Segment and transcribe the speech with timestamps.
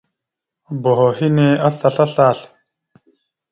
[0.87, 2.51] Boho henne aslasl aslasl.